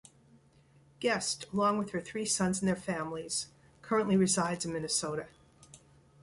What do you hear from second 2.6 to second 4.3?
their families, currently